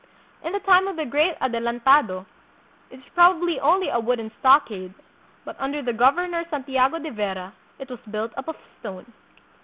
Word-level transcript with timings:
In 0.43 0.53
the 0.53 0.59
time 0.61 0.87
of 0.87 0.95
the 0.95 1.05
great 1.05 1.37
Adelantado 1.39 2.25
it 2.89 2.95
was 2.95 3.09
probably 3.13 3.59
only 3.59 3.89
a 3.89 3.99
wooden 3.99 4.31
stockade, 4.39 4.95
but 5.45 5.55
under 5.59 5.83
the 5.83 5.93
governor 5.93 6.43
Santiago 6.49 6.97
de 6.97 7.11
Vera 7.11 7.53
it 7.77 7.87
was 7.87 7.99
built 8.09 8.33
up 8.35 8.47
of 8.47 8.55
stone. 8.79 9.13